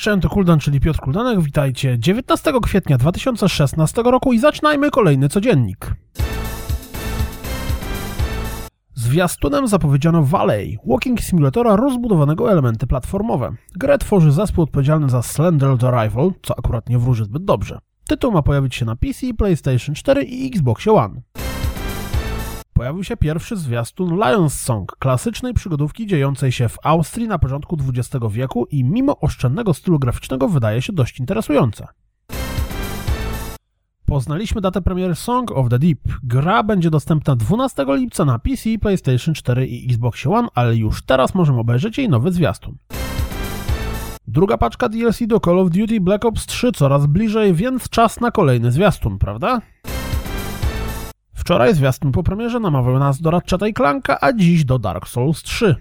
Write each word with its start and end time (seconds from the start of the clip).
Cześć, 0.00 0.22
to 0.22 0.28
Kuldan, 0.28 0.58
czyli 0.58 0.80
Piotr 0.80 1.00
Kuldanek. 1.00 1.40
Witajcie 1.40 1.98
19 1.98 2.52
kwietnia 2.62 2.98
2016 2.98 4.02
roku 4.02 4.32
i 4.32 4.38
zaczynajmy 4.38 4.90
kolejny 4.90 5.28
codziennik. 5.28 5.94
Zwiastunem 8.94 9.68
zapowiedziano 9.68 10.22
Valley, 10.22 10.78
walking 10.86 11.20
simulatora 11.20 11.76
rozbudowanego 11.76 12.52
elementy 12.52 12.86
platformowe. 12.86 13.52
Grę 13.76 13.98
tworzy 13.98 14.32
zespół 14.32 14.64
odpowiedzialny 14.64 15.10
za 15.10 15.22
Slender 15.22 15.78
the 15.78 15.90
Rival, 15.90 16.32
co 16.42 16.58
akurat 16.58 16.88
nie 16.88 16.98
wróży 16.98 17.24
zbyt 17.24 17.44
dobrze. 17.44 17.78
Tytuł 18.08 18.32
ma 18.32 18.42
pojawić 18.42 18.74
się 18.74 18.84
na 18.84 18.96
PC, 18.96 19.34
PlayStation 19.38 19.94
4 19.94 20.22
i 20.22 20.46
Xbox 20.46 20.88
One. 20.88 21.20
Pojawił 22.80 23.04
się 23.04 23.16
pierwszy 23.16 23.56
zwiastun 23.56 24.14
Lions 24.14 24.60
Song, 24.60 24.96
klasycznej 24.98 25.54
przygodówki 25.54 26.06
dziejącej 26.06 26.52
się 26.52 26.68
w 26.68 26.78
Austrii 26.82 27.28
na 27.28 27.38
początku 27.38 27.76
XX 27.88 28.24
wieku 28.30 28.66
i 28.70 28.84
mimo 28.84 29.20
oszczędnego 29.20 29.74
stylu 29.74 29.98
graficznego 29.98 30.48
wydaje 30.48 30.82
się 30.82 30.92
dość 30.92 31.20
interesujące. 31.20 31.86
Poznaliśmy 34.06 34.60
datę 34.60 34.82
premiery 34.82 35.14
Song 35.14 35.50
of 35.50 35.68
the 35.68 35.78
Deep. 35.78 35.98
Gra 36.22 36.62
będzie 36.62 36.90
dostępna 36.90 37.36
12 37.36 37.84
lipca 37.88 38.24
na 38.24 38.38
PC, 38.38 38.70
PlayStation 38.80 39.34
4 39.34 39.66
i 39.66 39.84
Xbox 39.84 40.26
One, 40.26 40.48
ale 40.54 40.76
już 40.76 41.02
teraz 41.02 41.34
możemy 41.34 41.58
obejrzeć 41.58 41.98
jej 41.98 42.08
nowy 42.08 42.32
zwiastun. 42.32 42.76
Druga 44.26 44.58
paczka 44.58 44.88
DLC 44.88 45.26
do 45.26 45.40
Call 45.40 45.58
of 45.58 45.70
Duty 45.70 46.00
Black 46.00 46.24
Ops 46.24 46.46
3 46.46 46.72
coraz 46.72 47.06
bliżej, 47.06 47.54
więc 47.54 47.88
czas 47.88 48.20
na 48.20 48.30
kolejny 48.30 48.72
zwiastun, 48.72 49.18
prawda? 49.18 49.60
Wczoraj 51.50 51.74
zwiastun 51.74 52.12
po 52.12 52.22
premierze 52.22 52.60
namawiał 52.60 52.98
nas 52.98 53.20
do 53.20 53.30
Ratcheta 53.30 53.68
i 53.68 53.74
Clanka, 53.74 54.18
a 54.20 54.32
dziś 54.32 54.64
do 54.64 54.78
Dark 54.78 55.08
Souls 55.08 55.42
3. 55.42 55.76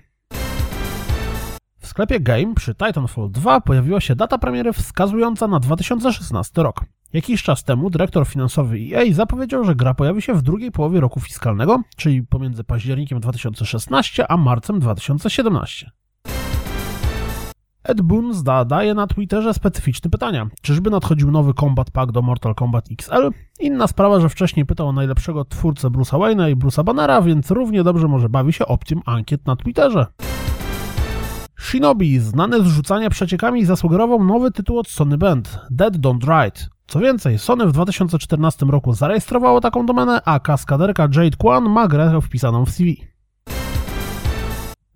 W 1.80 1.88
sklepie 1.88 2.20
Game 2.20 2.54
przy 2.56 2.76
Titanfall 2.76 3.32
2 3.32 3.62
pojawiła 3.62 4.02
się 4.02 4.16
data 4.16 4.38
premiery 4.38 4.74
wskazująca 4.74 5.48
na 5.48 5.60
2016 5.60 6.64
rok. 6.64 6.86
Jakiś 7.14 7.44
czas 7.44 7.64
temu 7.64 7.90
dyrektor 7.90 8.28
finansowy 8.28 8.78
EA 8.94 9.14
zapowiedział, 9.14 9.64
że 9.64 9.76
gra 9.76 9.94
pojawi 9.94 10.22
się 10.22 10.34
w 10.34 10.42
drugiej 10.42 10.72
połowie 10.72 11.00
roku 11.00 11.20
fiskalnego, 11.20 11.82
czyli 11.96 12.24
pomiędzy 12.24 12.64
październikiem 12.64 13.20
2016 13.20 14.32
a 14.32 14.38
marcem 14.38 14.80
2017. 14.80 15.92
Ed 17.90 18.02
Boon 18.02 18.34
zadaje 18.34 18.94
na 18.94 19.08
Twitterze 19.08 19.54
specyficzne 19.54 20.10
pytania. 20.10 20.50
Czyżby 20.62 20.90
nadchodził 20.90 21.32
nowy 21.32 21.54
Combat 21.54 21.92
Pack 21.92 22.12
do 22.12 22.22
Mortal 22.22 22.56
Kombat 22.56 22.86
XL? 22.92 23.30
Inna 23.60 23.88
sprawa, 23.88 24.20
że 24.20 24.30
wcześniej 24.30 24.66
pytał 24.66 24.88
o 24.88 24.92
najlepszego 24.92 25.46
twórcę 25.46 25.88
Bruce'a 25.88 26.20
Wayne'a 26.20 26.52
i 26.52 26.56
Bruce'a 26.56 26.84
Bannera, 26.84 27.22
więc 27.22 27.52
równie 27.52 27.84
dobrze 27.84 28.08
może 28.08 28.30
bawi 28.30 28.54
się 28.54 28.66
opcją 28.66 29.00
ankiet 29.06 29.46
na 29.46 29.56
Twitterze. 29.56 30.06
Shinobi, 31.60 32.20
znany 32.20 32.64
z 32.64 32.66
rzucania 32.66 33.10
przeciekami, 33.10 33.66
zasugerował 33.66 34.24
nowy 34.24 34.52
tytuł 34.52 34.80
od 34.80 34.88
Sony 34.88 35.18
Band, 35.18 35.60
Dead 35.70 35.98
Don't 35.98 36.44
Ride. 36.44 36.62
Co 36.88 37.00
więcej, 37.00 37.40
Sony 37.40 37.68
w 37.68 37.72
2014 37.72 38.66
roku 38.66 38.94
zarejestrowało 38.94 39.62
taką 39.62 39.86
domenę, 39.86 40.22
a 40.26 40.40
kaskaderka 40.40 41.04
Jade 41.04 41.38
Kwan 41.38 41.70
ma 41.70 41.88
grę 41.88 42.20
wpisaną 42.22 42.66
w 42.66 42.70
CV. 42.70 42.96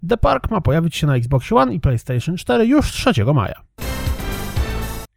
The 0.09 0.17
Park 0.17 0.51
ma 0.51 0.61
pojawić 0.61 0.95
się 0.95 1.07
na 1.07 1.15
Xbox 1.15 1.51
One 1.51 1.73
i 1.73 1.79
PlayStation 1.79 2.37
4 2.37 2.65
już 2.65 2.91
3 2.91 3.11
maja. 3.33 3.61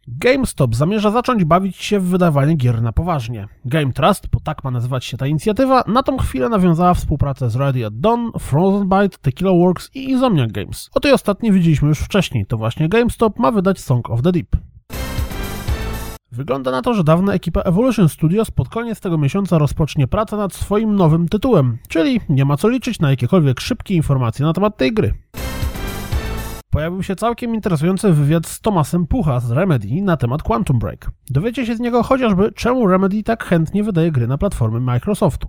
GameStop 0.07 0.75
zamierza 0.75 1.11
zacząć 1.11 1.45
bawić 1.45 1.77
się 1.77 1.99
w 1.99 2.03
wydawanie 2.03 2.55
gier 2.55 2.81
na 2.81 2.91
poważnie. 2.91 3.47
Game 3.65 3.93
Trust, 3.93 4.27
bo 4.31 4.39
tak 4.39 4.63
ma 4.63 4.71
nazywać 4.71 5.05
się 5.05 5.17
ta 5.17 5.27
inicjatywa, 5.27 5.83
na 5.87 6.03
tą 6.03 6.17
chwilę 6.17 6.49
nawiązała 6.49 6.93
współpracę 6.93 7.49
z 7.49 7.55
Ready 7.55 7.85
at 7.85 7.99
Dawn, 7.99 8.29
Frozen 8.39 8.89
Byte, 8.89 9.17
Tequila 9.21 9.51
Works 9.51 9.89
i 9.95 10.09
Insomniac 10.09 10.51
Games. 10.51 10.89
O 10.93 10.99
tej 10.99 11.11
ostatniej 11.11 11.51
widzieliśmy 11.51 11.87
już 11.87 11.99
wcześniej, 11.99 12.45
to 12.45 12.57
właśnie 12.57 12.89
GameStop 12.89 13.39
ma 13.39 13.51
wydać 13.51 13.79
Song 13.79 14.09
of 14.09 14.21
the 14.21 14.31
Deep. 14.31 14.57
Wygląda 16.37 16.71
na 16.71 16.81
to, 16.81 16.93
że 16.93 17.03
dawna 17.03 17.33
ekipa 17.33 17.61
Evolution 17.61 18.09
Studios 18.09 18.51
pod 18.51 18.69
koniec 18.69 18.99
tego 18.99 19.17
miesiąca 19.17 19.57
rozpocznie 19.57 20.07
pracę 20.07 20.37
nad 20.37 20.53
swoim 20.53 20.95
nowym 20.95 21.27
tytułem, 21.27 21.77
czyli 21.89 22.21
nie 22.29 22.45
ma 22.45 22.57
co 22.57 22.69
liczyć 22.69 22.99
na 22.99 23.09
jakiekolwiek 23.09 23.59
szybkie 23.59 23.95
informacje 23.95 24.45
na 24.45 24.53
temat 24.53 24.77
tej 24.77 24.93
gry. 24.93 25.13
Pojawił 26.69 27.03
się 27.03 27.15
całkiem 27.15 27.55
interesujący 27.55 28.13
wywiad 28.13 28.47
z 28.47 28.61
Tomasem 28.61 29.07
Pucha 29.07 29.39
z 29.39 29.51
Remedy 29.51 30.01
na 30.01 30.17
temat 30.17 30.43
Quantum 30.43 30.79
Break. 30.79 31.11
Dowiecie 31.29 31.65
się 31.65 31.75
z 31.75 31.79
niego 31.79 32.03
chociażby, 32.03 32.51
czemu 32.51 32.87
Remedy 32.87 33.23
tak 33.23 33.43
chętnie 33.43 33.83
wydaje 33.83 34.11
gry 34.11 34.27
na 34.27 34.37
platformy 34.37 34.79
Microsoftu. 34.79 35.47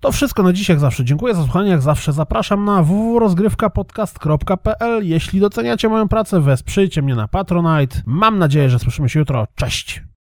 To 0.00 0.12
wszystko 0.12 0.42
na 0.42 0.52
dziś, 0.52 0.68
jak 0.68 0.80
zawsze. 0.80 1.04
Dziękuję 1.04 1.34
za 1.34 1.42
słuchanie, 1.42 1.70
jak 1.70 1.82
zawsze 1.82 2.12
zapraszam 2.12 2.64
na 2.64 2.82
www.rozgrywkapodcast.pl. 2.82 5.08
Jeśli 5.08 5.40
doceniacie 5.40 5.88
moją 5.88 6.08
pracę, 6.08 6.40
wesprzyjcie 6.40 7.02
mnie 7.02 7.14
na 7.14 7.28
Patronite. 7.28 8.02
Mam 8.06 8.38
nadzieję, 8.38 8.70
że 8.70 8.78
słyszymy 8.78 9.08
się 9.08 9.18
jutro. 9.18 9.46
Cześć! 9.54 10.07